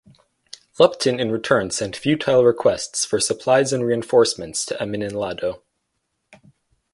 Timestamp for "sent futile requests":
1.69-3.05